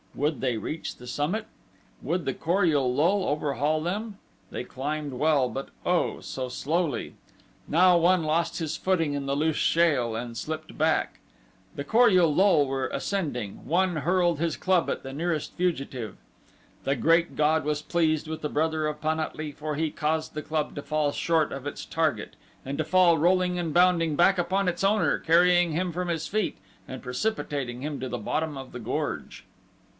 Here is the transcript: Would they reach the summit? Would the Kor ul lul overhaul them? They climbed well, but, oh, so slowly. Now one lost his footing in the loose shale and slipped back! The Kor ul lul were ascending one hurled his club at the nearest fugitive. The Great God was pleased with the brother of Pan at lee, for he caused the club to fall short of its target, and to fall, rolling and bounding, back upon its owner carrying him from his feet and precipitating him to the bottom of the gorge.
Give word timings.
Would 0.15 0.41
they 0.41 0.57
reach 0.57 0.97
the 0.97 1.05
summit? 1.07 1.45
Would 2.01 2.25
the 2.25 2.33
Kor 2.33 2.65
ul 2.65 2.93
lul 2.93 3.23
overhaul 3.23 3.81
them? 3.81 4.17
They 4.49 4.63
climbed 4.63 5.13
well, 5.13 5.47
but, 5.47 5.69
oh, 5.85 6.19
so 6.19 6.49
slowly. 6.49 7.13
Now 7.67 7.97
one 7.97 8.23
lost 8.23 8.57
his 8.57 8.75
footing 8.75 9.13
in 9.13 9.25
the 9.27 9.37
loose 9.37 9.55
shale 9.55 10.15
and 10.15 10.35
slipped 10.35 10.77
back! 10.77 11.19
The 11.75 11.83
Kor 11.83 12.09
ul 12.09 12.33
lul 12.33 12.65
were 12.65 12.87
ascending 12.87 13.63
one 13.65 13.97
hurled 13.97 14.39
his 14.39 14.57
club 14.57 14.89
at 14.89 15.03
the 15.03 15.13
nearest 15.13 15.53
fugitive. 15.53 16.17
The 16.83 16.95
Great 16.95 17.35
God 17.35 17.63
was 17.63 17.83
pleased 17.83 18.27
with 18.27 18.41
the 18.41 18.49
brother 18.49 18.87
of 18.87 18.99
Pan 19.01 19.19
at 19.19 19.35
lee, 19.37 19.51
for 19.51 19.75
he 19.75 19.91
caused 19.91 20.33
the 20.33 20.41
club 20.43 20.75
to 20.75 20.81
fall 20.81 21.11
short 21.11 21.51
of 21.53 21.67
its 21.67 21.85
target, 21.85 22.35
and 22.65 22.77
to 22.79 22.83
fall, 22.83 23.17
rolling 23.17 23.57
and 23.57 23.71
bounding, 23.73 24.15
back 24.15 24.37
upon 24.39 24.67
its 24.67 24.83
owner 24.83 25.19
carrying 25.19 25.71
him 25.71 25.91
from 25.93 26.09
his 26.09 26.27
feet 26.27 26.57
and 26.87 27.03
precipitating 27.03 27.81
him 27.81 27.99
to 27.99 28.09
the 28.09 28.17
bottom 28.17 28.57
of 28.57 28.71
the 28.71 28.79
gorge. 28.79 29.45